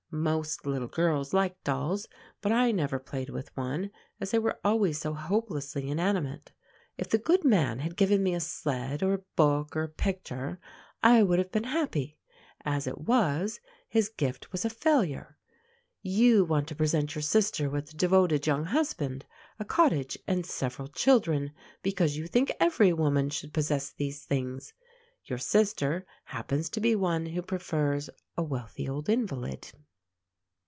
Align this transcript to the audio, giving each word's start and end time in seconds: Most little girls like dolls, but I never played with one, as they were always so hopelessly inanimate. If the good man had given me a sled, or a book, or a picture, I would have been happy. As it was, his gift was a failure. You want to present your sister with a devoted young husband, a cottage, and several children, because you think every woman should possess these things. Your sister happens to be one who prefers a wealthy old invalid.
Most 0.13 0.65
little 0.65 0.89
girls 0.89 1.33
like 1.33 1.63
dolls, 1.63 2.05
but 2.41 2.51
I 2.51 2.73
never 2.73 2.99
played 2.99 3.29
with 3.29 3.55
one, 3.55 3.91
as 4.19 4.31
they 4.31 4.39
were 4.39 4.59
always 4.61 4.97
so 4.97 5.13
hopelessly 5.13 5.87
inanimate. 5.89 6.51
If 6.97 7.07
the 7.09 7.17
good 7.17 7.45
man 7.45 7.79
had 7.79 7.95
given 7.95 8.21
me 8.21 8.33
a 8.33 8.41
sled, 8.41 9.03
or 9.03 9.13
a 9.13 9.21
book, 9.37 9.73
or 9.73 9.83
a 9.83 9.87
picture, 9.87 10.59
I 11.01 11.23
would 11.23 11.39
have 11.39 11.53
been 11.53 11.63
happy. 11.63 12.19
As 12.65 12.87
it 12.87 12.97
was, 12.97 13.61
his 13.87 14.09
gift 14.09 14.51
was 14.51 14.65
a 14.65 14.69
failure. 14.69 15.37
You 16.01 16.43
want 16.43 16.67
to 16.67 16.75
present 16.75 17.15
your 17.15 17.21
sister 17.21 17.69
with 17.69 17.93
a 17.93 17.95
devoted 17.95 18.45
young 18.45 18.65
husband, 18.65 19.25
a 19.59 19.63
cottage, 19.63 20.19
and 20.27 20.45
several 20.45 20.89
children, 20.89 21.53
because 21.83 22.17
you 22.17 22.27
think 22.27 22.51
every 22.59 22.91
woman 22.91 23.29
should 23.29 23.53
possess 23.53 23.91
these 23.93 24.25
things. 24.25 24.73
Your 25.23 25.39
sister 25.39 26.05
happens 26.25 26.69
to 26.71 26.81
be 26.81 26.97
one 26.97 27.27
who 27.27 27.41
prefers 27.41 28.09
a 28.37 28.43
wealthy 28.43 28.89
old 28.89 29.07
invalid. 29.07 29.71